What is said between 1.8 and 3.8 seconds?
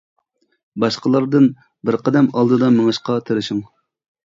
بىر قەدەم ئالدىدا مېڭىشقا تىرىشىڭ.